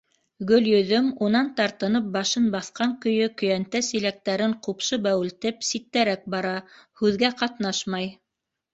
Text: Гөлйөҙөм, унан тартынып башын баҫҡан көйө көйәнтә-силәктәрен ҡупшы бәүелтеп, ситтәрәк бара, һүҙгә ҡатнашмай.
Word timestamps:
Гөлйөҙөм, 0.51 1.09
унан 1.27 1.51
тартынып 1.59 2.07
башын 2.15 2.47
баҫҡан 2.57 2.97
көйө 3.05 3.29
көйәнтә-силәктәрен 3.43 4.59
ҡупшы 4.69 5.03
бәүелтеп, 5.07 5.63
ситтәрәк 5.71 6.29
бара, 6.37 6.59
һүҙгә 7.05 7.35
ҡатнашмай. 7.45 8.15